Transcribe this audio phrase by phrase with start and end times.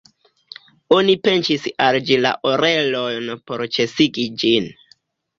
[0.95, 4.71] Oni pinĉis al ĝi la orelojn por ĉesigi ĝin.